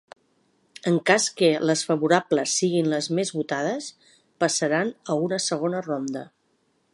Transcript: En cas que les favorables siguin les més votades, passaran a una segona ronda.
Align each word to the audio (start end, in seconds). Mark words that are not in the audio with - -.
En 0.91 0.95
cas 1.09 1.27
que 1.41 1.49
les 1.69 1.83
favorables 1.89 2.55
siguin 2.61 2.89
les 2.93 3.09
més 3.19 3.33
votades, 3.41 3.91
passaran 4.45 4.91
a 5.15 5.19
una 5.27 5.41
segona 5.51 5.85
ronda. 5.91 6.27